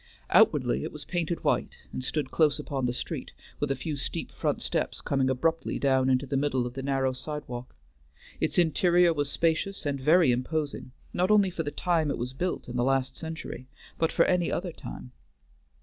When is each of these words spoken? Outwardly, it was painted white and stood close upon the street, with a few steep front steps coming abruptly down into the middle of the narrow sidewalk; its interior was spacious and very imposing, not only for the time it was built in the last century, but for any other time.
Outwardly, 0.31 0.83
it 0.83 0.91
was 0.91 1.05
painted 1.05 1.43
white 1.43 1.77
and 1.93 2.03
stood 2.03 2.31
close 2.31 2.57
upon 2.57 2.87
the 2.87 2.91
street, 2.91 3.33
with 3.59 3.69
a 3.69 3.75
few 3.75 3.95
steep 3.95 4.31
front 4.31 4.59
steps 4.59 4.99
coming 4.99 5.29
abruptly 5.29 5.77
down 5.77 6.09
into 6.09 6.25
the 6.25 6.35
middle 6.37 6.65
of 6.65 6.73
the 6.73 6.81
narrow 6.81 7.13
sidewalk; 7.13 7.75
its 8.39 8.57
interior 8.57 9.13
was 9.13 9.29
spacious 9.29 9.85
and 9.85 10.01
very 10.01 10.31
imposing, 10.31 10.91
not 11.13 11.29
only 11.29 11.51
for 11.51 11.61
the 11.61 11.69
time 11.69 12.09
it 12.09 12.17
was 12.17 12.33
built 12.33 12.67
in 12.67 12.77
the 12.77 12.83
last 12.83 13.15
century, 13.15 13.67
but 13.99 14.11
for 14.11 14.25
any 14.25 14.51
other 14.51 14.71
time. 14.71 15.11